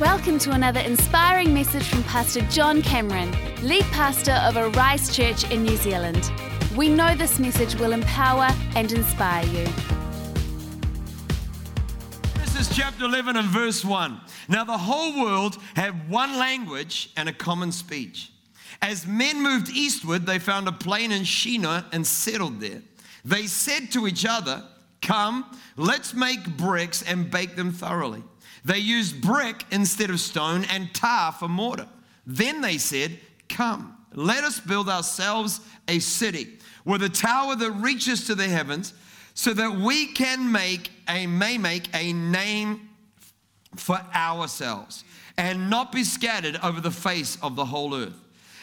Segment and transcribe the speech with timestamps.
[0.00, 5.64] Welcome to another inspiring message from Pastor John Cameron, lead pastor of Arise Church in
[5.64, 6.30] New Zealand.
[6.76, 9.66] We know this message will empower and inspire you.
[12.36, 14.20] This is chapter 11 and verse 1.
[14.48, 18.30] Now the whole world had one language and a common speech.
[18.80, 22.82] As men moved eastward, they found a plain in Shinar and settled there.
[23.24, 24.62] They said to each other,
[25.02, 25.44] Come,
[25.76, 28.22] let's make bricks and bake them thoroughly.
[28.64, 31.88] They used brick instead of stone and tar for mortar.
[32.26, 38.26] Then they said, Come, let us build ourselves a city with a tower that reaches
[38.26, 38.94] to the heavens,
[39.34, 42.88] so that we can make a may make a name
[43.76, 45.04] for ourselves
[45.36, 48.20] and not be scattered over the face of the whole earth.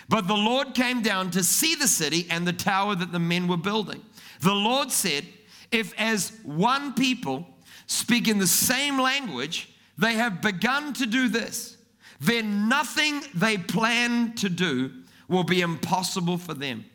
[0.10, 3.48] But the Lord came down to see the city and the tower that the men
[3.48, 4.04] were building.
[4.42, 5.26] The Lord said,
[5.72, 7.48] If as one people
[7.88, 11.78] speak in the same language, they have begun to do this,
[12.20, 14.92] then nothing they plan to do
[15.28, 16.86] will be impossible for them.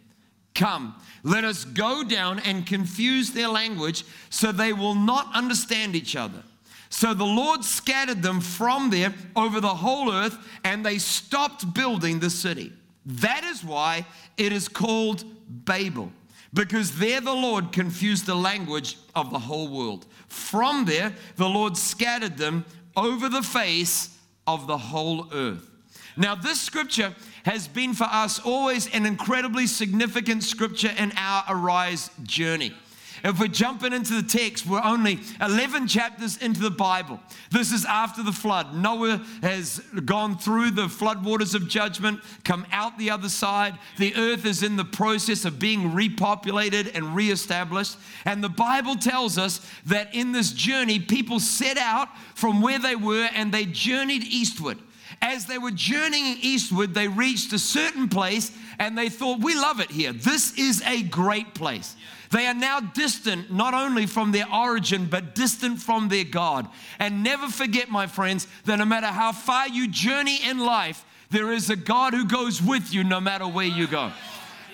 [0.54, 6.16] Come, let us go down and confuse their language so they will not understand each
[6.16, 6.42] other.
[6.90, 12.18] So the Lord scattered them from there over the whole earth, and they stopped building
[12.18, 12.72] the city.
[13.06, 14.04] That is why
[14.36, 16.12] it is called Babel,
[16.52, 20.06] because there the Lord confused the language of the whole world.
[20.26, 22.64] From there, the Lord scattered them
[22.96, 25.70] over the face of the whole earth.
[26.16, 32.10] Now, this scripture has been for us always an incredibly significant scripture in our Arise
[32.22, 32.74] journey.
[33.22, 37.20] If we're jumping into the text, we're only 11 chapters into the Bible.
[37.50, 38.74] This is after the flood.
[38.74, 43.78] Noah has gone through the floodwaters of judgment, come out the other side.
[43.98, 47.96] The earth is in the process of being repopulated and reestablished.
[48.24, 52.96] And the Bible tells us that in this journey, people set out from where they
[52.96, 54.78] were and they journeyed eastward.
[55.22, 59.80] As they were journeying eastward, they reached a certain place and they thought, We love
[59.80, 60.12] it here.
[60.12, 61.94] This is a great place.
[62.30, 66.68] They are now distant not only from their origin, but distant from their God.
[66.98, 71.52] And never forget, my friends, that no matter how far you journey in life, there
[71.52, 74.12] is a God who goes with you no matter where you go.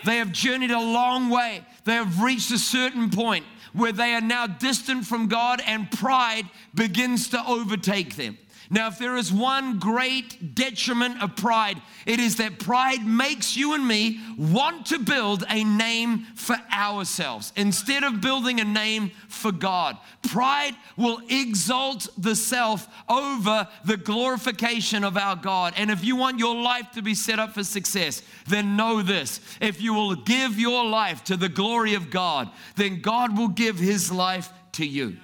[0.05, 4.21] They have journeyed a long way, they have reached a certain point where they are
[4.21, 8.39] now distant from God, and pride begins to overtake them.
[8.71, 13.75] Now, if there is one great detriment of pride, it is that pride makes you
[13.75, 19.53] and me want to build a name for ourselves instead of building a name for
[19.53, 19.97] God.
[20.23, 25.75] Pride will exalt the self over the glorification of our God.
[25.77, 29.41] And if you want your life to be set up for success, then know this
[29.61, 33.79] if you will give your life to the glory of God, then God will give
[33.79, 35.17] his life to you.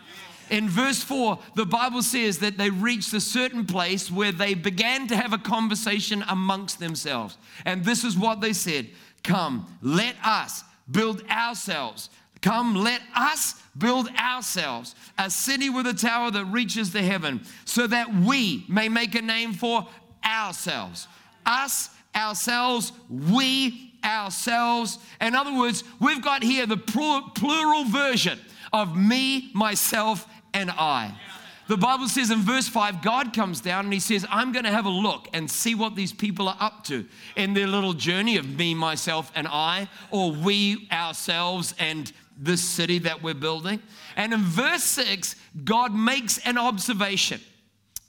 [0.53, 5.09] In verse 4, the Bible says that they reached a certain place where they began
[5.09, 7.39] to have a conversation amongst themselves.
[7.65, 8.91] And this is what they said
[9.25, 12.11] Come, let us build ourselves.
[12.43, 17.87] Come, let us build ourselves a city with a tower that reaches the heaven, so
[17.87, 19.89] that we may make a name for
[20.23, 21.09] ourselves.
[21.47, 24.99] Us, ourselves, we, ourselves.
[25.19, 28.39] In other words, we've got here the plural version
[28.73, 31.15] of me, myself, and I.
[31.69, 34.71] The Bible says in verse 5, God comes down and he says, I'm going to
[34.71, 38.37] have a look and see what these people are up to in their little journey
[38.37, 43.81] of me, myself, and I, or we, ourselves, and this city that we're building.
[44.17, 47.41] And in verse 6, God makes an observation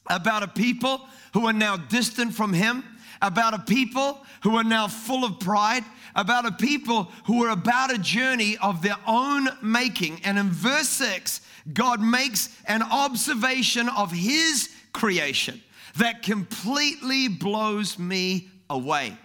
[0.09, 2.83] about a people who are now distant from him,
[3.21, 5.83] about a people who are now full of pride,
[6.15, 10.19] about a people who are about a journey of their own making.
[10.23, 11.41] And in verse 6,
[11.71, 15.61] God makes an observation of his creation
[15.97, 19.17] that completely blows me away.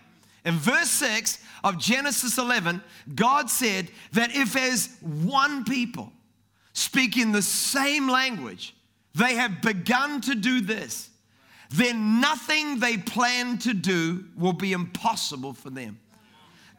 [0.45, 2.83] In verse 6 of Genesis 11,
[3.15, 6.13] God said that if as one people
[6.73, 8.75] speaking the same language,
[9.15, 11.11] they have begun to do this,
[11.71, 15.99] then nothing they plan to do will be impossible for them.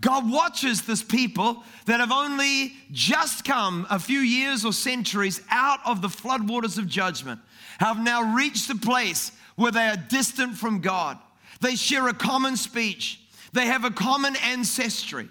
[0.01, 5.79] God watches this people that have only just come a few years or centuries out
[5.85, 7.41] of the floodwaters of judgment,
[7.79, 11.17] have now reached a place where they are distant from God.
[11.61, 13.19] They share a common speech,
[13.51, 15.27] they have a common ancestry,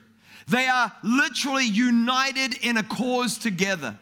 [0.49, 3.99] they are literally united in a cause together.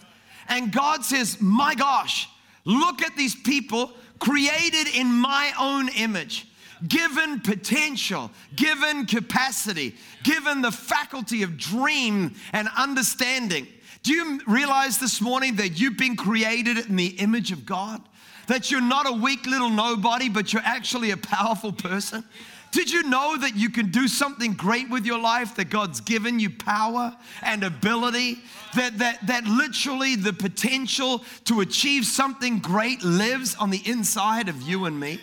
[0.48, 2.28] And God says, My gosh,
[2.64, 6.46] look at these people created in my own image
[6.88, 13.66] given potential, given capacity, given the faculty of dream and understanding.
[14.02, 18.02] Do you realize this morning that you've been created in the image of God?
[18.46, 22.24] that you're not a weak little nobody, but you're actually a powerful person?
[22.72, 26.38] Did you know that you can do something great with your life, that God's given
[26.38, 28.38] you power and ability?
[28.74, 34.60] That, that, that literally the potential to achieve something great lives on the inside of
[34.62, 35.20] you and me?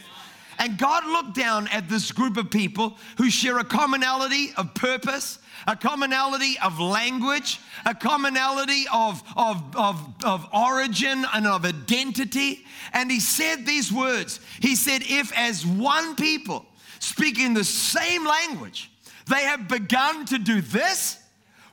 [0.59, 5.39] And God looked down at this group of people who share a commonality of purpose,
[5.67, 12.65] a commonality of language, a commonality of, of, of, of origin and of identity.
[12.93, 16.65] And He said these words He said, If as one people,
[16.99, 18.91] speaking the same language,
[19.29, 21.19] they have begun to do this,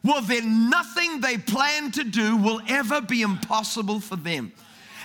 [0.02, 4.52] well, then nothing they plan to do will ever be impossible for them.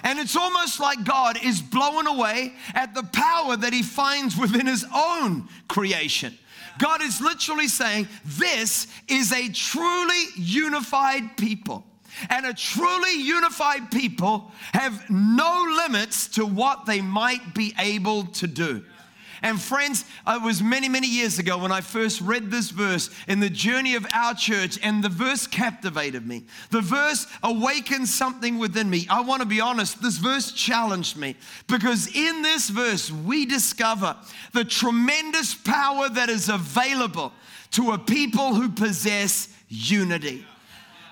[0.06, 4.68] And it's almost like God is blown away at the power that he finds within
[4.68, 6.38] his own creation.
[6.78, 11.84] God is literally saying, This is a truly unified people.
[12.30, 18.48] And a truly unified people have no limits to what they might be able to
[18.48, 18.86] do.
[19.46, 23.40] And friends, it was many, many years ago when I first read this verse in
[23.40, 26.46] the journey of our church, and the verse captivated me.
[26.72, 29.06] The verse awakened something within me.
[29.08, 31.36] I want to be honest, this verse challenged me
[31.68, 34.16] because in this verse, we discover
[34.54, 37.32] the tremendous power that is available
[37.74, 40.44] to a people who possess unity.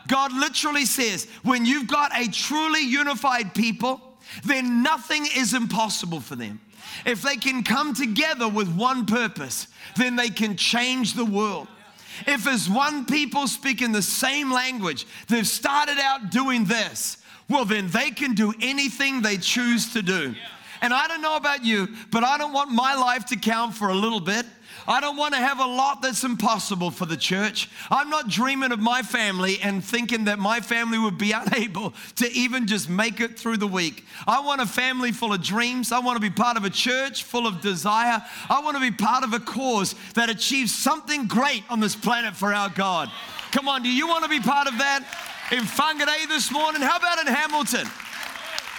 [0.07, 4.01] God literally says, when you've got a truly unified people,
[4.43, 6.59] then nothing is impossible for them.
[7.05, 11.67] If they can come together with one purpose, then they can change the world.
[12.27, 17.17] If as one people speaking the same language, they've started out doing this,
[17.49, 20.35] well, then they can do anything they choose to do.
[20.81, 23.89] And I don't know about you, but I don't want my life to count for
[23.89, 24.45] a little bit.
[24.87, 27.69] I don't want to have a lot that's impossible for the church.
[27.89, 32.31] I'm not dreaming of my family and thinking that my family would be unable to
[32.31, 34.05] even just make it through the week.
[34.27, 35.91] I want a family full of dreams.
[35.91, 38.21] I want to be part of a church full of desire.
[38.49, 42.35] I want to be part of a cause that achieves something great on this planet
[42.35, 43.09] for our God.
[43.51, 45.05] Come on, do you want to be part of that?
[45.51, 46.81] In Whangarei this morning?
[46.81, 47.87] How about in Hamilton?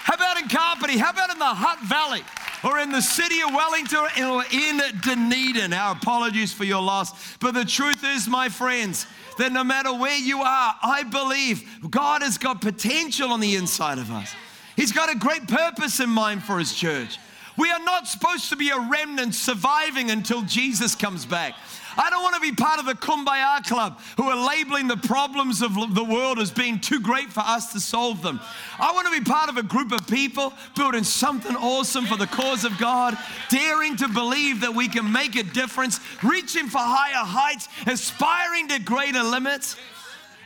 [0.04, 0.98] How about in Kapiti?
[0.98, 2.22] How about in the Hutt Valley?
[2.62, 5.72] or in the city of Wellington or in Dunedin.
[5.72, 7.36] Our apologies for your loss.
[7.36, 9.06] But the truth is, my friends,
[9.36, 13.98] that no matter where you are, I believe God has got potential on the inside
[13.98, 14.34] of us.
[14.76, 17.18] He's got a great purpose in mind for His church.
[17.56, 21.54] We are not supposed to be a remnant surviving until Jesus comes back.
[21.96, 25.62] I don't want to be part of the Kumbaya Club who are labeling the problems
[25.62, 28.40] of the world as being too great for us to solve them.
[28.78, 32.26] I want to be part of a group of people building something awesome for the
[32.26, 33.16] cause of God,
[33.48, 38.80] daring to believe that we can make a difference, reaching for higher heights, aspiring to
[38.80, 39.76] greater limits.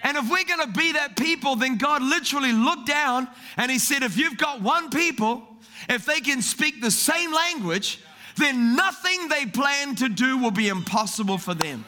[0.02, 3.78] And if we're going to be that people, then God literally looked down and He
[3.78, 5.42] said, if you've got one people,
[5.88, 8.00] if they can speak the same language,
[8.38, 11.84] then nothing they plan to do will be impossible for them.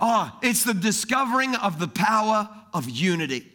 [0.00, 3.50] Oh, it's the discovering of the power of unity.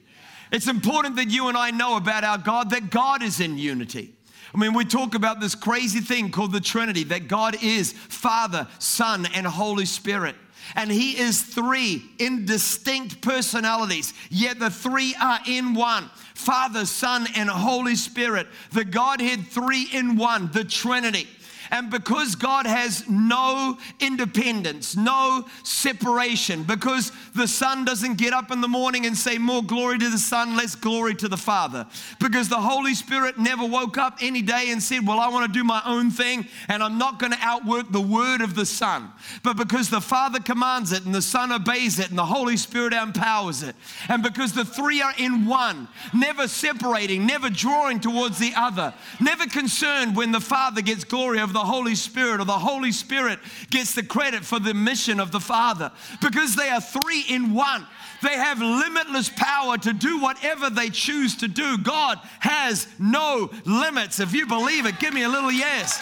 [0.52, 4.14] It's important that you and I know about our God, that God is in unity.
[4.54, 8.68] I mean, we talk about this crazy thing called the Trinity, that God is Father,
[8.78, 10.36] Son, and Holy Spirit.
[10.76, 17.28] And He is three in distinct personalities, yet the three are in one Father, Son,
[17.36, 18.48] and Holy Spirit.
[18.72, 21.28] The Godhead three in one, the Trinity.
[21.72, 28.62] And because God has no independence, no separation, because the Son doesn't get up in
[28.62, 31.88] the morning and say, More glory to the Son, less glory to the Father.
[32.20, 35.60] Because the Holy Spirit never woke up any day and said, Well, I want to
[35.60, 39.12] do my own thing and I'm not going to outwork the word of the Son.
[39.44, 42.94] But because the Father commands it and the Son obeys it and the Holy Spirit
[42.94, 43.76] empowers it.
[44.10, 49.46] And because the three are in one, never separating, never drawing towards the other, never
[49.48, 53.96] concerned when the Father gets glory over the Holy Spirit or the Holy Spirit gets
[53.96, 55.92] the credit for the mission of the Father
[56.22, 57.88] because they are three in one.
[58.22, 61.78] They have limitless power to do whatever they choose to do.
[61.78, 64.20] God has no limits.
[64.20, 66.02] If you believe it, give me a little yes.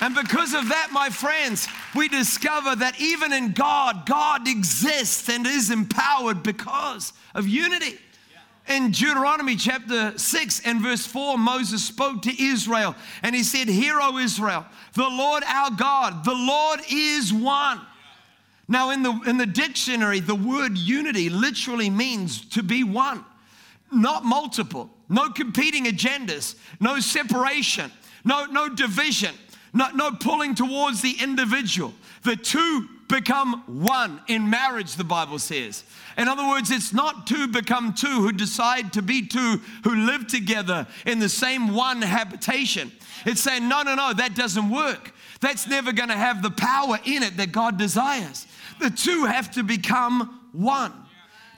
[0.00, 5.46] And because of that, my friends, we discover that even in God, God exists and
[5.46, 7.98] is empowered because of unity.
[8.66, 13.98] In Deuteronomy chapter 6 and verse 4, Moses spoke to Israel and he said, Hear,
[14.00, 17.80] O Israel, the Lord our God, the Lord is one.
[18.66, 23.22] Now, in the, in the dictionary, the word unity literally means to be one,
[23.92, 27.92] not multiple, no competing agendas, no separation,
[28.24, 29.34] no, no division,
[29.74, 31.92] no, no pulling towards the individual.
[32.22, 35.84] The two become one in marriage, the Bible says.
[36.16, 40.26] In other words, it's not two become two who decide to be two who live
[40.26, 42.92] together in the same one habitation.
[43.26, 45.12] It's saying, no, no, no, that doesn't work.
[45.40, 48.46] That's never going to have the power in it that God desires.
[48.80, 50.92] The two have to become one.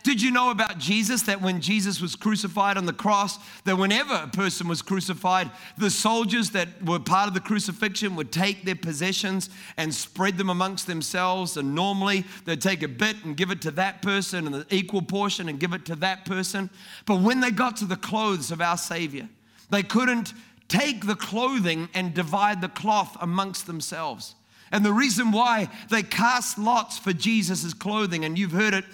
[0.06, 4.14] Did you know about Jesus that when Jesus was crucified on the cross, that whenever
[4.14, 8.76] a person was crucified, the soldiers that were part of the crucifixion would take their
[8.76, 11.56] possessions and spread them amongst themselves?
[11.56, 15.02] And normally they'd take a bit and give it to that person, and the equal
[15.02, 16.70] portion and give it to that person.
[17.04, 19.28] But when they got to the clothes of our Savior,
[19.70, 20.34] they couldn't
[20.68, 24.35] take the clothing and divide the cloth amongst themselves.
[24.72, 28.84] And the reason why they cast lots for Jesus' clothing, and you've heard it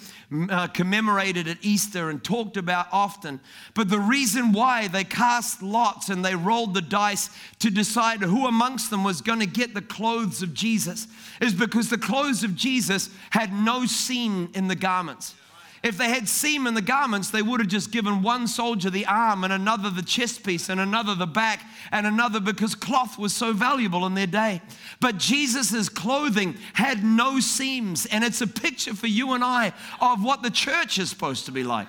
[0.49, 3.39] uh, commemorated at Easter and talked about often.
[3.73, 8.47] But the reason why they cast lots and they rolled the dice to decide who
[8.47, 11.07] amongst them was going to get the clothes of Jesus
[11.41, 15.35] is because the clothes of Jesus had no seam in the garments.
[15.83, 19.05] If they had seam in the garments, they would have just given one soldier the
[19.05, 23.33] arm and another the chest piece and another the back and another because cloth was
[23.33, 24.61] so valuable in their day.
[25.01, 30.23] But Jesus' clothing had no seams, and it's a picture for you and I of
[30.23, 31.87] what the church is supposed to be like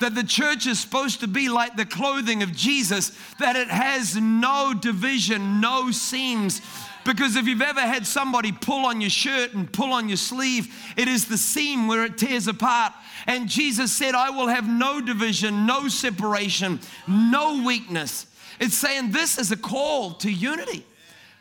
[0.00, 4.16] that the church is supposed to be like the clothing of Jesus, that it has
[4.16, 6.60] no division, no seams.
[7.04, 10.74] Because if you've ever had somebody pull on your shirt and pull on your sleeve,
[10.96, 12.92] it is the seam where it tears apart.
[13.26, 18.26] And Jesus said, I will have no division, no separation, no weakness.
[18.58, 20.84] It's saying this is a call to unity.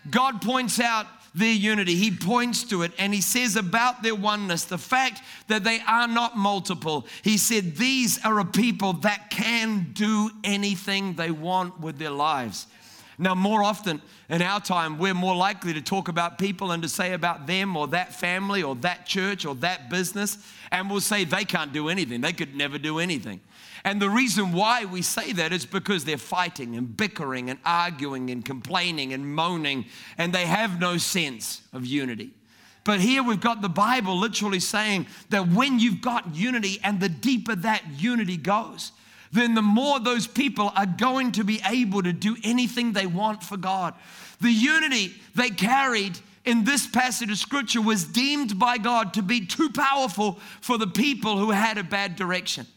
[0.10, 1.96] God points out their unity.
[1.96, 6.08] He points to it and he says about their oneness, the fact that they are
[6.08, 7.08] not multiple.
[7.24, 12.68] He said, These are a people that can do anything they want with their lives.
[13.18, 16.90] Now, more often in our time, we're more likely to talk about people and to
[16.90, 20.38] say about them or that family or that church or that business,
[20.72, 22.22] and we'll say they can't do anything.
[22.22, 23.42] They could never do anything.
[23.86, 28.30] And the reason why we say that is because they're fighting and bickering and arguing
[28.30, 29.86] and complaining and moaning,
[30.18, 32.32] and they have no sense of unity.
[32.86, 37.10] But here we've got the Bible literally saying that when you've got unity and the
[37.10, 38.92] deeper that unity goes,
[39.34, 43.44] then the more those people are going to be able to do anything they want
[43.44, 43.96] for God.
[44.40, 49.46] The unity they carried in this passage of scripture was deemed by God to be
[49.46, 52.68] too powerful for the people who had a bad direction.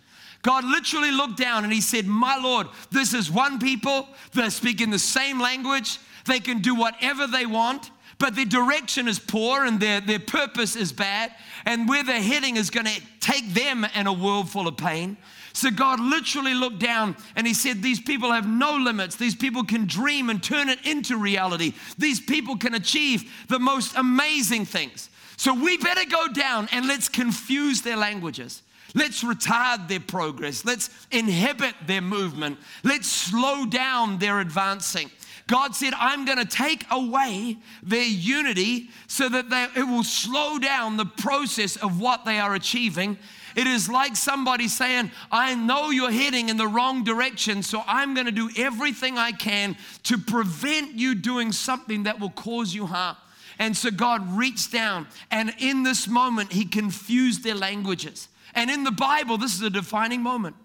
[0.43, 4.81] God literally looked down and he said, My Lord, this is one people that speak
[4.81, 5.99] in the same language.
[6.25, 10.77] They can do whatever they want, but their direction is poor and their, their purpose
[10.77, 11.33] is bad.
[11.65, 15.17] And where they're heading is going to take them in a world full of pain.
[15.57, 19.17] So God literally looked down and He said, These people have no limits.
[19.17, 21.73] These people can dream and turn it into reality.
[21.97, 25.09] These people can achieve the most amazing things.
[25.39, 28.63] So we better go down and let's confuse their languages.
[28.95, 30.63] Let's retard their progress.
[30.67, 32.59] Let's inhibit their movement.
[32.85, 35.11] Let's slow down their advancing.
[35.47, 40.59] God said, I'm going to take away their unity so that they, it will slow
[40.59, 43.17] down the process of what they are achieving
[43.57, 48.13] it is like somebody saying, I know you're heading in the wrong direction, so I'm
[48.13, 52.85] going to do everything I can to prevent you doing something that will cause you
[52.87, 53.17] harm.
[53.59, 58.29] And so God reached down, and in this moment, He confused their languages.
[58.55, 60.57] And in the Bible, this is a defining moment.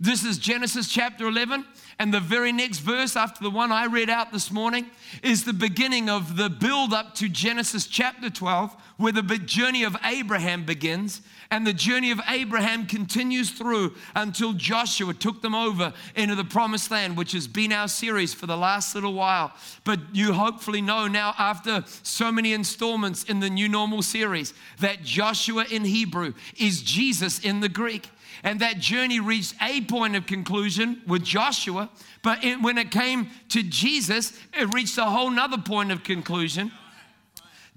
[0.00, 1.64] This is Genesis chapter 11,
[1.98, 4.86] and the very next verse after the one I read out this morning
[5.24, 9.96] is the beginning of the build up to Genesis chapter 12, where the journey of
[10.04, 11.20] Abraham begins.
[11.50, 16.92] And the journey of Abraham continues through until Joshua took them over into the promised
[16.92, 19.52] land, which has been our series for the last little while.
[19.82, 25.02] But you hopefully know now, after so many installments in the New Normal series, that
[25.02, 28.10] Joshua in Hebrew is Jesus in the Greek.
[28.42, 31.90] And that journey reached a point of conclusion with Joshua,
[32.22, 36.72] but it, when it came to Jesus, it reached a whole nother point of conclusion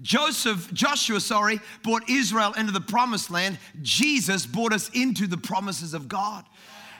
[0.02, 3.58] Joseph, Joshua, sorry, brought Israel into the promised land.
[3.82, 6.44] Jesus brought us into the promises of God.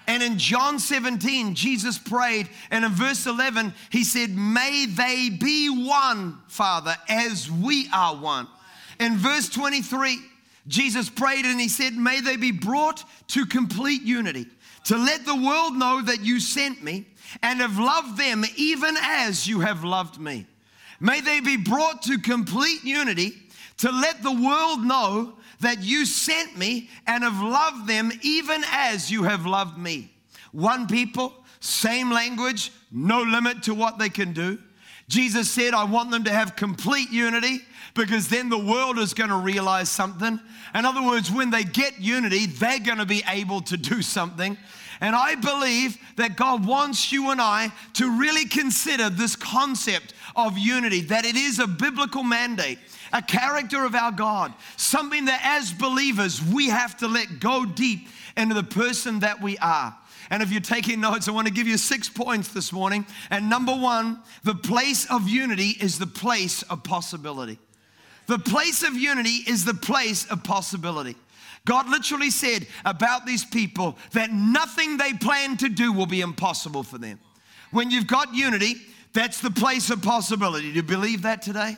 [0.07, 5.69] And in John 17, Jesus prayed, and in verse 11, he said, May they be
[5.69, 8.49] one, Father, as we are one.
[8.99, 10.19] In verse 23,
[10.67, 14.47] Jesus prayed and he said, May they be brought to complete unity,
[14.85, 17.07] to let the world know that you sent me
[17.43, 20.47] and have loved them even as you have loved me.
[21.01, 23.35] May they be brought to complete unity
[23.79, 29.11] to let the world know that you sent me and have loved them even as
[29.11, 30.13] you have loved me.
[30.53, 34.59] One people, same language, no limit to what they can do.
[35.09, 37.61] Jesus said, I want them to have complete unity
[37.95, 40.41] because then the world is going to realize something.
[40.75, 44.57] In other words, when they get unity, they're going to be able to do something.
[45.01, 50.57] And I believe that God wants you and I to really consider this concept of
[50.57, 52.79] unity, that it is a biblical mandate,
[53.13, 58.09] a character of our God, something that as believers we have to let go deep
[58.37, 59.95] into the person that we are.
[60.33, 63.05] And if you're taking notes, I want to give you six points this morning.
[63.29, 67.59] And number one, the place of unity is the place of possibility.
[68.29, 71.17] The place of unity is the place of possibility.
[71.67, 76.83] God literally said about these people that nothing they plan to do will be impossible
[76.83, 77.21] for them.
[77.71, 78.77] When you've got unity,
[79.13, 80.71] that's the place of possibility.
[80.71, 81.77] Do you believe that today?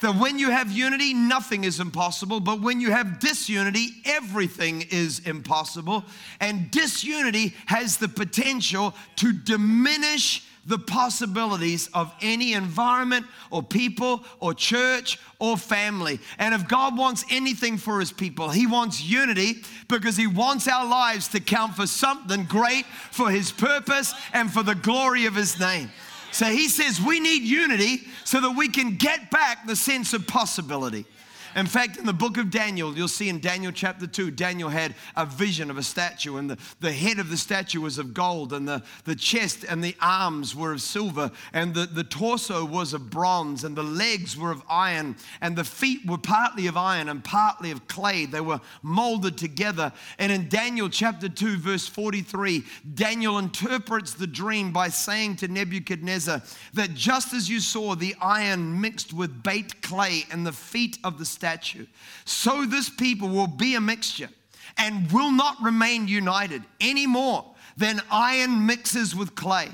[0.00, 5.20] That when you have unity, nothing is impossible, but when you have disunity, everything is
[5.20, 6.04] impossible.
[6.40, 14.54] And disunity has the potential to diminish the possibilities of any environment or people or
[14.54, 16.18] church or family.
[16.38, 20.86] And if God wants anything for his people, he wants unity because he wants our
[20.86, 25.58] lives to count for something great for his purpose and for the glory of his
[25.60, 25.90] name.
[26.34, 30.26] So he says we need unity so that we can get back the sense of
[30.26, 31.06] possibility.
[31.56, 34.94] In fact, in the book of Daniel, you'll see in Daniel chapter 2, Daniel had
[35.16, 38.52] a vision of a statue, and the, the head of the statue was of gold,
[38.52, 42.92] and the, the chest and the arms were of silver, and the, the torso was
[42.92, 47.08] of bronze, and the legs were of iron, and the feet were partly of iron
[47.08, 48.26] and partly of clay.
[48.26, 49.92] They were molded together.
[50.18, 56.42] And in Daniel chapter 2, verse 43, Daniel interprets the dream by saying to Nebuchadnezzar
[56.72, 61.18] that just as you saw the iron mixed with baked clay and the feet of
[61.18, 61.84] the statue, statue.
[62.24, 64.30] So this people will be a mixture
[64.78, 67.44] and will not remain united any more
[67.76, 69.68] than iron mixes with clay.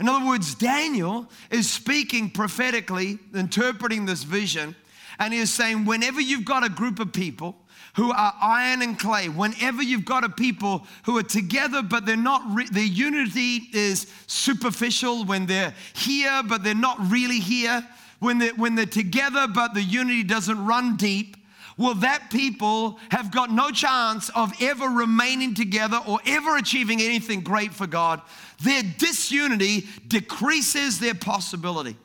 [0.00, 4.74] In other words, Daniel is speaking prophetically, interpreting this vision,
[5.20, 7.54] and he is saying, whenever you've got a group of people
[7.94, 12.16] who are iron and clay, whenever you've got a people who are together but they're
[12.16, 17.86] not, re- their unity is superficial, when they're here but they're not really here,
[18.24, 21.36] when they're, when together but the unity doesn't run deep,
[21.76, 27.40] well, that people have got no chance of ever remaining together or ever achieving anything
[27.40, 28.22] great for God.
[28.62, 31.96] Their disunity decreases their possibility.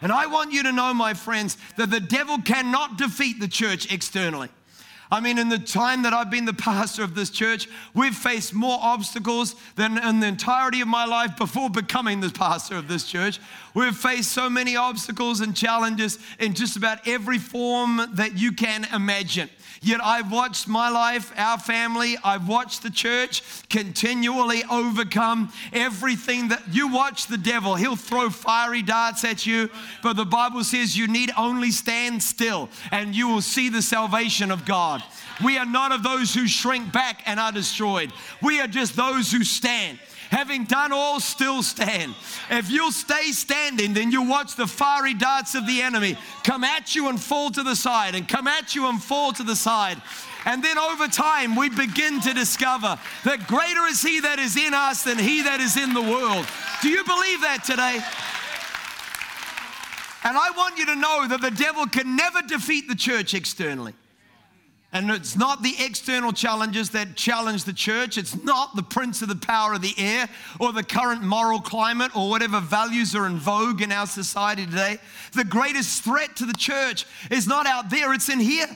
[0.00, 3.92] And I want you to know, my friends, that the devil cannot defeat the church
[3.92, 4.48] externally.
[5.10, 8.54] I mean, in the time that I've been the pastor of this church, we've faced
[8.54, 13.04] more obstacles than in the entirety of my life before becoming the pastor of this
[13.04, 13.40] church.
[13.74, 18.86] We've faced so many obstacles and challenges in just about every form that you can
[18.92, 19.50] imagine.
[19.82, 26.62] Yet I've watched my life, our family, I've watched the church continually overcome everything that
[26.72, 27.74] you watch the devil.
[27.74, 29.70] He'll throw fiery darts at you,
[30.02, 34.50] but the Bible says you need only stand still and you will see the salvation
[34.50, 35.02] of God.
[35.44, 38.12] We are not of those who shrink back and are destroyed.
[38.42, 39.98] We are just those who stand
[40.36, 42.14] having done all, still stand.
[42.50, 46.94] If you'll stay standing, then you'll watch the fiery darts of the enemy come at
[46.94, 50.00] you and fall to the side, and come at you and fall to the side.
[50.44, 54.74] And then over time, we begin to discover that greater is He that is in
[54.74, 56.46] us than He that is in the world.
[56.82, 57.98] Do you believe that today?
[60.22, 63.94] And I want you to know that the devil can never defeat the church externally.
[64.96, 68.16] And it's not the external challenges that challenge the church.
[68.16, 70.26] It's not the prince of the power of the air
[70.58, 74.96] or the current moral climate or whatever values are in vogue in our society today.
[75.34, 78.68] The greatest threat to the church is not out there, it's in here.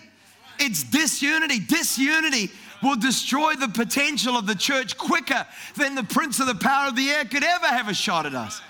[0.59, 1.59] It's disunity.
[1.59, 2.51] Disunity
[2.83, 5.47] will destroy the potential of the church quicker
[5.79, 8.35] than the prince of the power of the air could ever have a shot at
[8.35, 8.61] us.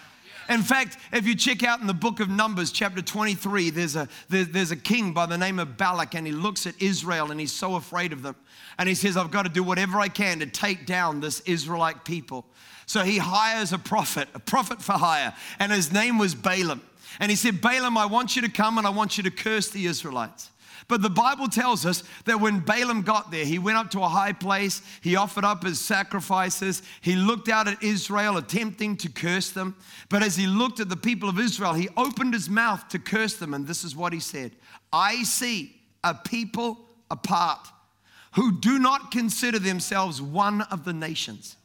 [0.50, 4.08] In fact, if you check out in the book of Numbers, chapter 23, there's a,
[4.28, 7.38] there, there's a king by the name of Balak, and he looks at Israel and
[7.38, 8.34] he's so afraid of them.
[8.76, 12.04] And he says, I've got to do whatever I can to take down this Israelite
[12.04, 12.44] people.
[12.86, 16.82] So he hires a prophet, a prophet for hire, and his name was Balaam.
[17.20, 19.70] And he said, Balaam, I want you to come and I want you to curse
[19.70, 20.50] the Israelites.
[20.90, 24.08] But the Bible tells us that when Balaam got there, he went up to a
[24.08, 29.50] high place, he offered up his sacrifices, he looked out at Israel, attempting to curse
[29.50, 29.76] them.
[30.08, 33.36] But as he looked at the people of Israel, he opened his mouth to curse
[33.36, 34.50] them, and this is what he said
[34.92, 37.68] I see a people apart
[38.32, 41.56] who do not consider themselves one of the nations.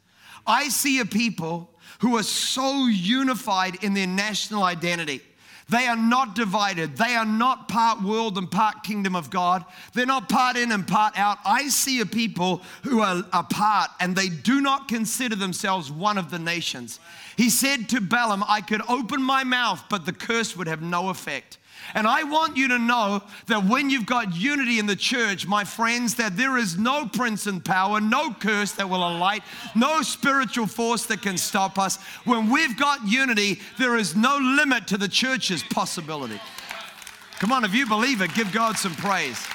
[0.45, 5.21] I see a people who are so unified in their national identity
[5.67, 6.95] They are not divided.
[6.95, 9.65] They are not part world and part kingdom of God.
[9.93, 11.39] They're not part in and part out.
[11.43, 16.29] I see a people who are apart and they do not consider themselves one of
[16.29, 16.99] the nations.
[17.37, 21.09] He said to Balaam, I could open my mouth, but the curse would have no
[21.09, 21.57] effect.
[21.93, 25.63] And I want you to know that when you've got unity in the church, my
[25.63, 29.43] friends, that there is no prince in power, no curse that will alight,
[29.75, 31.97] no spiritual force that can stop us.
[32.23, 36.39] When we've got unity, there is no limit to the church's possibility.
[37.39, 39.45] Come on, if you believe it, give God some praise.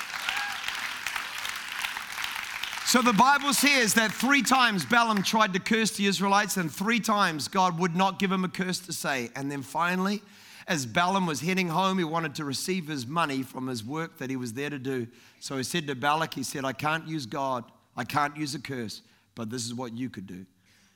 [2.91, 6.99] So the Bible says that three times Balaam tried to curse the Israelites, and three
[6.99, 9.31] times God would not give him a curse to say.
[9.37, 10.23] And then finally,
[10.67, 14.29] as Balaam was heading home, he wanted to receive his money from his work that
[14.29, 15.07] he was there to do.
[15.39, 17.63] So he said to Balak, he said, I can't use God,
[17.97, 19.03] I can't use a curse,
[19.37, 20.45] but this is what you could do.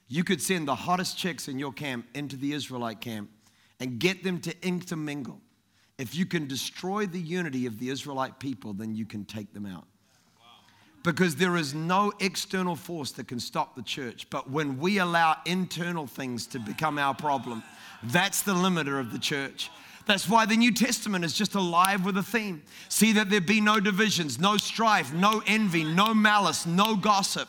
[0.09, 3.31] You could send the hottest chicks in your camp into the Israelite camp
[3.79, 5.41] and get them to intermingle.
[5.99, 9.65] If you can destroy the unity of the Israelite people, then you can take them
[9.65, 9.87] out.
[11.05, 14.29] Because there is no external force that can stop the church.
[14.31, 17.63] But when we allow internal things to become our problem,
[18.03, 19.71] that's the limiter of the church.
[20.07, 22.63] That's why the New Testament is just alive with a theme.
[22.89, 27.49] See that there be no divisions, no strife, no envy, no malice, no gossip.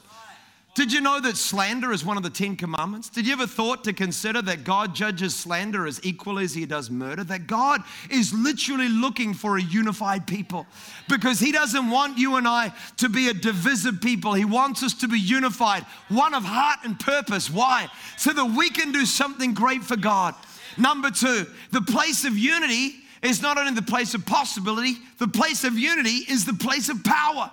[0.76, 3.08] Did you know that slander is one of the Ten Commandments?
[3.08, 6.92] Did you ever thought to consider that God judges slander as equally as he does
[6.92, 7.24] murder?
[7.24, 10.68] That God is literally looking for a unified people
[11.08, 14.34] because he doesn't want you and I to be a divisive people.
[14.34, 17.50] He wants us to be unified, one of heart and purpose.
[17.50, 17.88] Why?
[18.18, 20.36] So that we can do something great for God.
[20.78, 25.64] Number two, the place of unity is not only the place of possibility, the place
[25.64, 27.50] of unity is the place of power.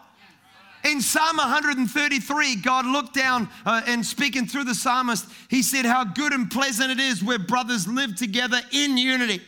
[0.85, 6.03] In Psalm 133, God looked down uh, and speaking through the psalmist, he said, How
[6.03, 9.41] good and pleasant it is where brothers live together in unity.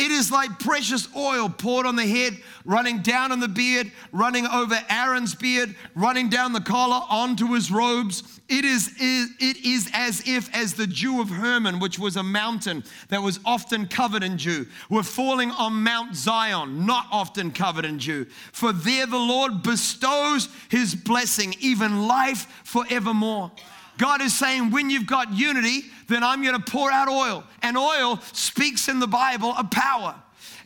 [0.00, 4.46] It is like precious oil poured on the head, running down on the beard, running
[4.46, 8.40] over Aaron's beard, running down the collar onto his robes.
[8.48, 12.82] It is, it is as if as the dew of Hermon, which was a mountain
[13.08, 17.98] that was often covered in dew, were falling on Mount Zion, not often covered in
[17.98, 18.24] dew.
[18.52, 23.52] For there the Lord bestows his blessing, even life forevermore.
[24.00, 27.44] God is saying, when you've got unity, then I'm going to pour out oil.
[27.60, 30.14] And oil speaks in the Bible of power.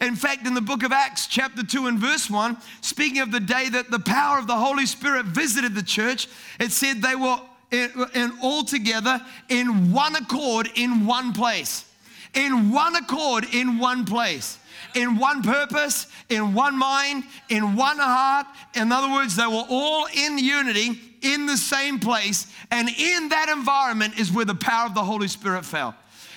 [0.00, 3.40] In fact, in the book of Acts, chapter 2 and verse 1, speaking of the
[3.40, 6.28] day that the power of the Holy Spirit visited the church,
[6.60, 7.40] it said they were
[7.72, 11.90] in, in all together in one accord in one place.
[12.34, 14.58] In one accord in one place
[14.94, 18.46] in one purpose, in one mind, in one heart.
[18.74, 22.46] In other words, they were all in unity in the same place.
[22.70, 25.94] And in that environment is where the power of the Holy Spirit fell.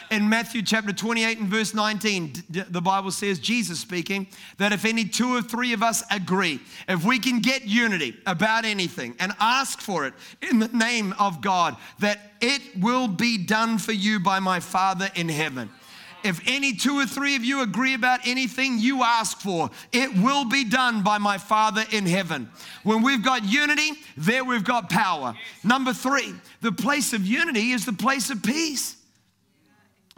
[0.10, 5.04] In Matthew chapter 28 and verse 19, the Bible says, Jesus speaking, that if any
[5.04, 9.82] two or three of us agree, if we can get unity about anything and ask
[9.82, 10.14] for it
[10.50, 15.10] in the name of God, that it will be done for you by my Father
[15.16, 15.70] in heaven.
[16.24, 20.46] If any two or three of you agree about anything you ask for, it will
[20.46, 22.50] be done by my Father in heaven.
[22.84, 25.36] When we've got unity, there we've got power.
[25.64, 28.96] Number three, the place of unity is the place of peace.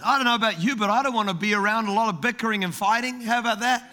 [0.04, 2.22] I don't know about you, but I don't want to be around a lot of
[2.22, 3.22] bickering and fighting.
[3.22, 3.92] How about that?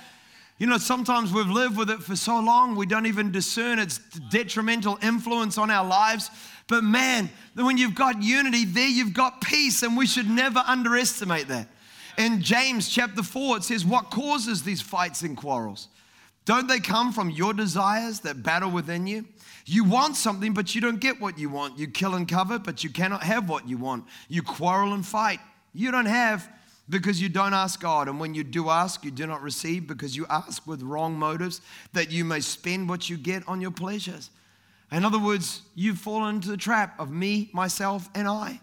[0.59, 3.99] You know, sometimes we've lived with it for so long, we don't even discern its
[4.31, 6.31] detrimental influence on our lives.
[6.67, 11.49] But man, when you've got unity, there you've got peace, and we should never underestimate
[11.49, 11.69] that.
[12.19, 15.89] In James chapter 4, it says, What causes these fights and quarrels?
[16.45, 19.27] Don't they come from your desires that battle within you?
[19.67, 21.77] You want something, but you don't get what you want.
[21.77, 24.05] You kill and cover, but you cannot have what you want.
[24.29, 25.41] You quarrel and fight.
[25.75, 26.49] You don't have
[26.89, 28.09] because you don't ask God.
[28.09, 31.61] And when you do ask, you do not receive because you ask with wrong motives
[31.93, 34.31] that you may spend what you get on your pleasures.
[34.93, 38.61] In other words, you've fallen into the trap of me, myself, and I.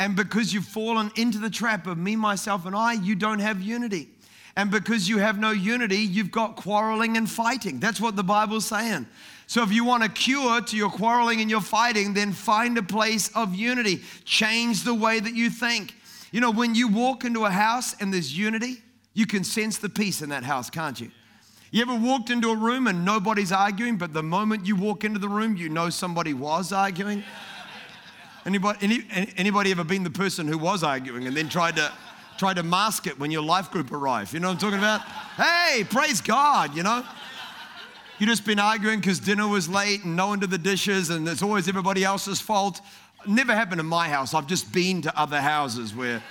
[0.00, 3.60] And because you've fallen into the trap of me, myself, and I, you don't have
[3.60, 4.08] unity.
[4.56, 7.78] And because you have no unity, you've got quarreling and fighting.
[7.80, 9.06] That's what the Bible's saying.
[9.46, 12.82] So if you want a cure to your quarreling and your fighting, then find a
[12.82, 14.00] place of unity.
[14.24, 15.94] Change the way that you think.
[16.32, 18.76] You know, when you walk into a house and there's unity,
[19.12, 21.10] you can sense the peace in that house, can't you?
[21.72, 25.18] You ever walked into a room and nobody's arguing, but the moment you walk into
[25.18, 27.22] the room, you know somebody was arguing?
[28.46, 31.92] Anybody, any, anybody ever been the person who was arguing and then tried to,
[32.38, 34.32] tried to mask it when your life group arrived?
[34.32, 35.02] You know what I'm talking about?
[35.36, 37.04] Hey, praise God, you know?
[38.18, 41.26] You just been arguing because dinner was late and no one did the dishes and
[41.28, 42.80] it's always everybody else's fault.
[43.26, 44.34] Never happened in my house.
[44.34, 46.22] I've just been to other houses where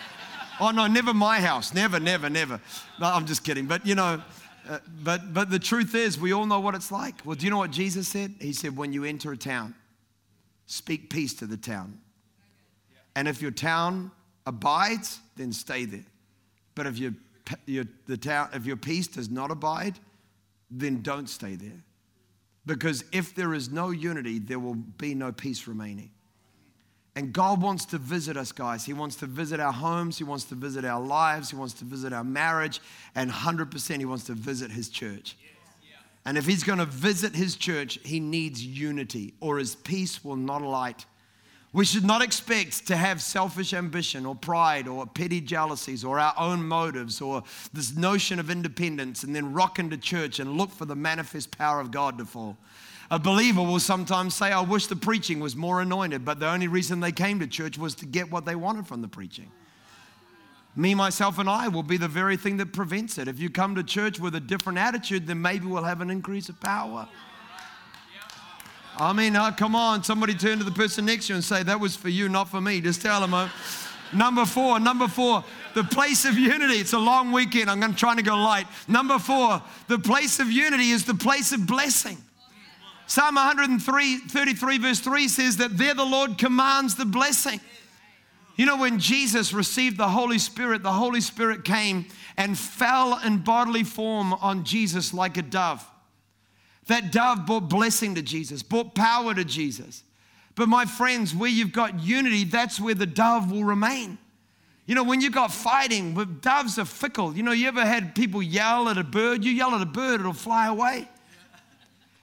[0.59, 1.73] Oh, no, never my house.
[1.73, 2.59] Never, never, never.
[2.99, 3.65] No, I'm just kidding.
[3.65, 4.21] But, you know,
[4.69, 7.15] uh, but, but the truth is, we all know what it's like.
[7.23, 8.35] Well, do you know what Jesus said?
[8.39, 9.73] He said, when you enter a town,
[10.69, 11.99] speak peace to the town.
[13.15, 14.11] And if your town
[14.45, 16.05] abides, then stay there.
[16.75, 17.13] But if, your,
[17.65, 19.99] your, the town, if your peace does not abide,
[20.69, 21.83] then don't stay there.
[22.67, 26.11] Because if there is no unity, there will be no peace remaining.
[27.15, 28.85] And God wants to visit us, guys.
[28.85, 30.19] He wants to visit our homes.
[30.19, 31.49] He wants to visit our lives.
[31.49, 32.79] He wants to visit our marriage.
[33.15, 35.35] And 100% He wants to visit His church.
[36.25, 40.35] And if He's going to visit His church, He needs unity, or His peace will
[40.35, 41.05] not alight.
[41.71, 46.33] We should not expect to have selfish ambition or pride or petty jealousies or our
[46.35, 50.85] own motives or this notion of independence and then rock into church and look for
[50.85, 52.57] the manifest power of God to fall.
[53.11, 56.67] A believer will sometimes say, I wish the preaching was more anointed, but the only
[56.67, 59.51] reason they came to church was to get what they wanted from the preaching.
[60.79, 63.27] Me, myself, and I will be the very thing that prevents it.
[63.27, 66.47] If you come to church with a different attitude, then maybe we'll have an increase
[66.47, 67.05] of power.
[68.97, 71.63] I mean, oh, come on, somebody turn to the person next to you and say,
[71.63, 72.79] That was for you, not for me.
[72.79, 73.33] Just tell them.
[73.33, 73.51] Oh.
[74.13, 75.43] Number four, number four,
[75.75, 76.75] the place of unity.
[76.75, 77.69] It's a long weekend.
[77.69, 78.65] I'm trying to go light.
[78.87, 82.17] Number four, the place of unity is the place of blessing.
[83.05, 87.59] Psalm 103, 33, verse 3 says that there the Lord commands the blessing.
[88.59, 93.37] You know, when Jesus received the Holy Spirit, the Holy Spirit came and fell in
[93.37, 95.89] bodily form on Jesus like a dove.
[96.87, 100.03] That dove brought blessing to Jesus, brought power to Jesus.
[100.55, 104.17] But my friends, where you've got unity, that's where the dove will remain.
[104.87, 107.37] You know, when you've got fighting, doves are fickle.
[107.37, 109.45] You know, you ever had people yell at a bird?
[109.45, 111.07] You yell at a bird, it'll fly away.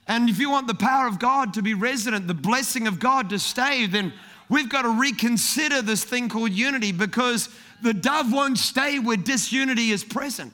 [0.07, 3.31] And if you want the power of God to be resident, the blessing of God
[3.31, 4.13] to stay, then
[4.49, 7.49] we've got to reconsider this thing called unity because
[7.81, 10.53] the dove won't stay where disunity is present.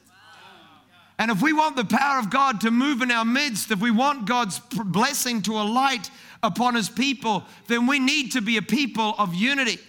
[1.19, 3.91] And if we want the power of God to move in our midst, if we
[3.91, 6.09] want God's blessing to alight
[6.41, 9.79] upon his people, then we need to be a people of unity.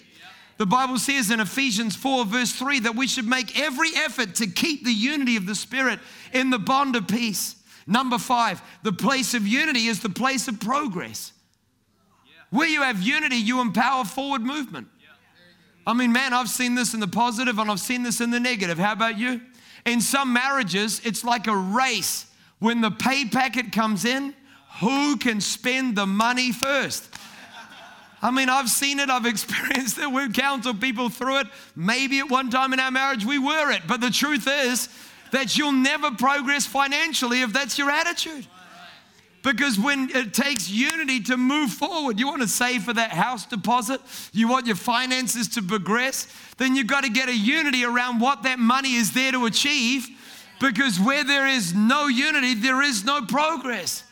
[0.56, 4.46] The Bible says in Ephesians 4, verse 3, that we should make every effort to
[4.46, 5.98] keep the unity of the Spirit
[6.32, 7.56] in the bond of peace.
[7.86, 11.32] Number five, the place of unity is the place of progress.
[12.54, 14.86] Where you have unity, you empower forward movement.
[15.88, 18.38] I mean, man, I've seen this in the positive and I've seen this in the
[18.38, 18.78] negative.
[18.78, 19.40] How about you?
[19.84, 22.26] In some marriages, it's like a race.
[22.60, 24.34] When the pay packet comes in,
[24.78, 27.12] who can spend the money first?
[28.22, 31.48] I mean, I've seen it, I've experienced it, we've counseled people through it.
[31.74, 34.88] Maybe at one time in our marriage we were it, but the truth is
[35.32, 38.46] that you'll never progress financially if that's your attitude.
[39.44, 43.44] Because when it takes unity to move forward, you want to save for that house
[43.44, 44.00] deposit,
[44.32, 46.26] you want your finances to progress,
[46.56, 50.08] then you've got to get a unity around what that money is there to achieve.
[50.60, 54.02] Because where there is no unity, there is no progress.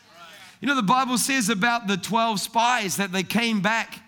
[0.60, 4.00] You know, the Bible says about the 12 spies that they came back.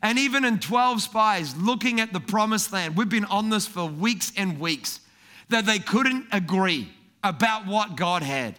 [0.00, 3.86] And even in 12 spies looking at the promised land, we've been on this for
[3.86, 5.00] weeks and weeks,
[5.48, 6.92] that they couldn't agree
[7.24, 8.54] about what God had.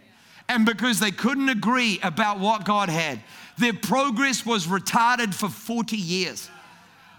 [0.49, 3.21] And because they couldn't agree about what God had,
[3.59, 6.49] their progress was retarded for 40 years.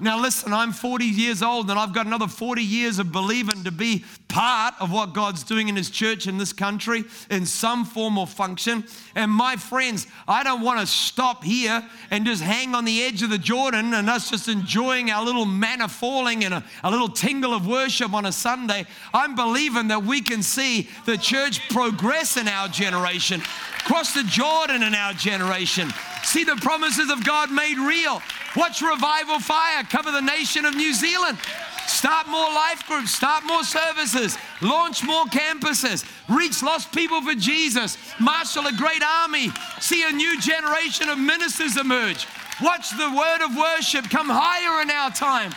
[0.00, 3.70] Now, listen, I'm 40 years old and I've got another 40 years of believing to
[3.70, 8.16] be part of what God's doing in His church in this country in some form
[8.16, 8.84] or function.
[9.14, 13.22] And my friends, I don't want to stop here and just hang on the edge
[13.22, 17.08] of the Jordan and us just enjoying our little manna falling and a, a little
[17.08, 18.86] tingle of worship on a Sunday.
[19.12, 23.42] I'm believing that we can see the church progress in our generation,
[23.84, 25.90] cross the Jordan in our generation,
[26.22, 28.22] see the promises of God made real.
[28.56, 31.38] Watch Revival Fire cover the nation of New Zealand.
[31.86, 37.96] Start more life groups, start more services, launch more campuses, reach lost people for Jesus,
[38.20, 42.26] marshal a great army, see a new generation of ministers emerge.
[42.62, 45.52] Watch the word of worship come higher in our time.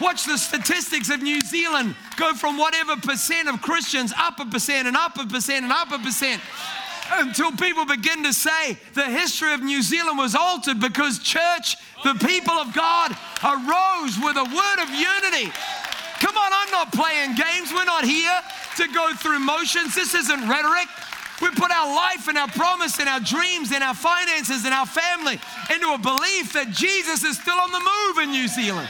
[0.00, 4.86] Watch the statistics of New Zealand go from whatever percent of Christians up a percent
[4.88, 6.40] and up a percent and up a percent
[7.12, 12.14] until people begin to say the history of New Zealand was altered because church, the
[12.14, 15.52] people of God, arose with a word of unity.
[16.20, 17.72] Come on, I'm not playing games.
[17.72, 18.40] We're not here
[18.76, 19.94] to go through motions.
[19.94, 20.88] This isn't rhetoric.
[21.40, 24.86] We put our life and our promise and our dreams and our finances and our
[24.86, 25.38] family
[25.72, 28.88] into a belief that Jesus is still on the move in New Zealand.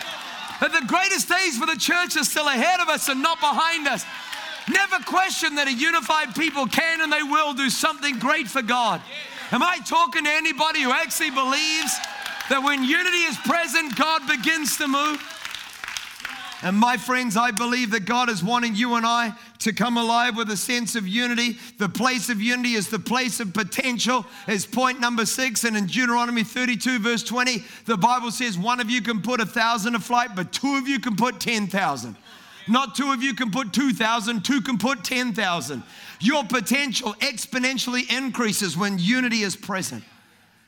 [0.61, 3.87] That the greatest days for the church are still ahead of us and not behind
[3.87, 4.05] us.
[4.71, 9.01] Never question that a unified people can and they will do something great for God.
[9.51, 11.97] Am I talking to anybody who actually believes
[12.51, 15.23] that when unity is present, God begins to move?
[16.61, 20.37] And my friends, I believe that God is wanting you and I to come alive
[20.37, 21.57] with a sense of unity.
[21.79, 25.63] The place of unity is the place of potential, is point number six.
[25.63, 29.47] And in Deuteronomy 32, verse 20, the Bible says one of you can put a
[29.47, 32.17] thousand to flight, but two of you can put 10,000.
[32.69, 35.83] Not two of you can put 2,000, two can put 10,000.
[36.21, 40.05] Your potential exponentially increases when unity is present.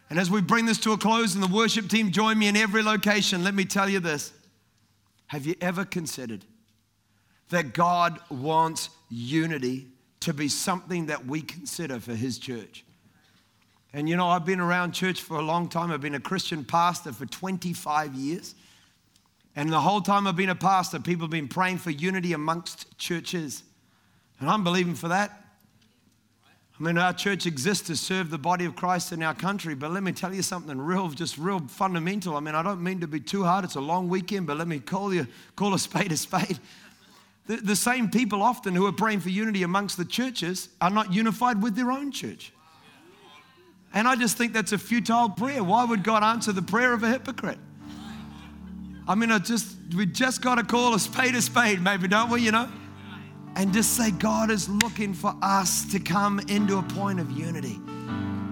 [0.08, 2.56] And as we bring this to a close and the worship team join me in
[2.56, 4.32] every location, let me tell you this.
[5.28, 6.44] Have you ever considered
[7.50, 9.86] that God wants unity
[10.20, 12.84] to be something that we consider for His church?
[13.92, 15.90] And you know, I've been around church for a long time.
[15.90, 18.54] I've been a Christian pastor for 25 years.
[19.56, 22.96] And the whole time I've been a pastor, people have been praying for unity amongst
[22.98, 23.62] churches.
[24.38, 25.36] And I'm believing for that.
[26.78, 29.90] I mean, our church exists to serve the body of Christ in our country, but
[29.90, 32.36] let me tell you something real, just real fundamental.
[32.36, 33.66] I mean, I don't mean to be too hard.
[33.66, 36.58] It's a long weekend, but let me call you, call a spade a spade.
[37.48, 41.12] The, the same people often who are praying for unity amongst the churches are not
[41.12, 42.50] unified with their own church.
[43.92, 45.62] And I just think that's a futile prayer.
[45.62, 47.58] Why would God answer the prayer of a hypocrite?
[49.10, 52.30] I mean, I just we just got to call a spade a spade, maybe, don't
[52.30, 52.42] we?
[52.42, 52.68] You know?
[53.56, 57.78] and just say, God is looking for us to come into a point of unity.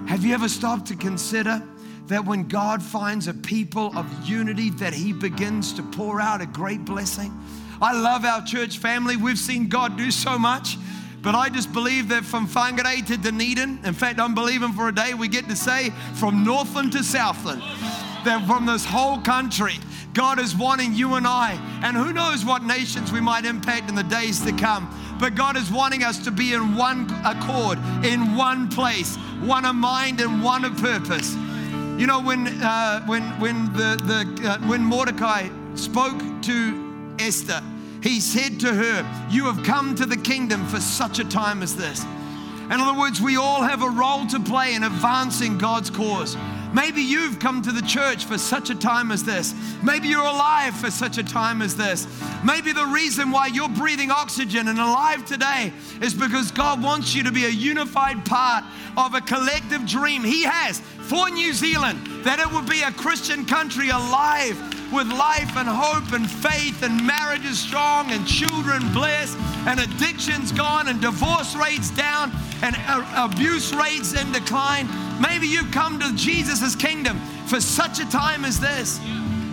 [0.07, 1.63] Have you ever stopped to consider
[2.07, 6.47] that when God finds a people of unity, that He begins to pour out a
[6.47, 7.33] great blessing?
[7.81, 9.17] I love our church family.
[9.17, 10.77] We've seen God do so much.
[11.21, 14.95] But I just believe that from Whangarei to Dunedin, in fact, I'm believing for a
[14.95, 17.61] day we get to say from Northland to Southland,
[18.25, 19.79] that from this whole country,
[20.19, 21.53] God is wanting you and I,
[21.85, 24.93] and who knows what nations we might impact in the days to come.
[25.21, 29.77] But God is wanting us to be in one accord, in one place, one of
[29.77, 31.37] mind and one of purpose.
[31.97, 37.63] You know, when uh, when when the the uh, when Mordecai spoke to Esther,
[38.03, 41.77] he said to her, "You have come to the kingdom for such a time as
[41.77, 42.05] this."
[42.65, 46.37] In other words, we all have a role to play in advancing God's cause.
[46.73, 49.55] Maybe you've come to the church for such a time as this.
[49.83, 52.07] Maybe you're alive for such a time as this.
[52.45, 57.23] Maybe the reason why you're breathing oxygen and alive today is because God wants you
[57.25, 58.65] to be a unified part
[58.97, 63.47] of a collective dream He has for New Zealand, that it would be a Christian
[63.47, 69.81] country alive with life and hope and faith and marriages strong and children blessed and
[69.81, 72.77] addictions gone and divorce rates down and
[73.17, 74.89] abuse rates in decline.
[75.21, 79.01] Maybe you've come to Jesus' kingdom for such a time as this.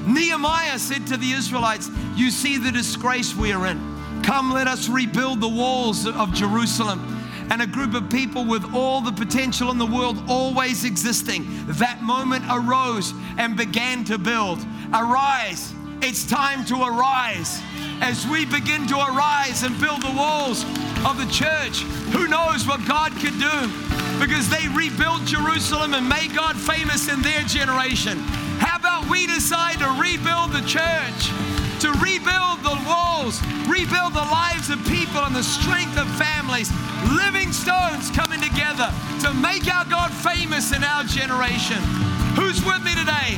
[0.06, 4.22] Nehemiah said to the Israelites, You see the disgrace we are in.
[4.24, 7.15] Come, let us rebuild the walls of Jerusalem.
[7.50, 12.02] And a group of people with all the potential in the world always existing, that
[12.02, 14.60] moment arose and began to build.
[14.94, 17.62] Arise, it's time to arise
[18.02, 20.64] as we begin to arise and build the walls
[21.06, 21.82] of the church.
[22.12, 23.58] Who knows what God could do?
[24.20, 28.18] Because they rebuilt Jerusalem and made God famous in their generation.
[28.60, 31.32] How about we decide to rebuild the church,
[31.86, 36.72] to rebuild the walls, rebuild the lives of people and the strength of families,
[37.14, 38.90] living stones coming together
[39.22, 41.78] to make our God famous in our generation?
[42.34, 43.38] Who's with me today?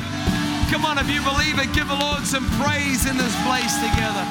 [0.72, 4.26] Come on, if you believe it, give the Lord some praise in this place together.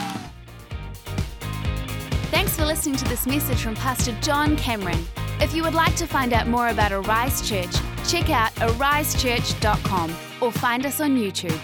[2.33, 5.05] Thanks for listening to this message from Pastor John Cameron.
[5.40, 7.74] If you would like to find out more about Arise Church,
[8.09, 11.61] check out arisechurch.com or find us on YouTube.